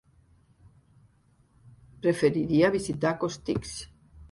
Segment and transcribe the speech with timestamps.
[2.07, 3.79] Preferiria visitar Costitx.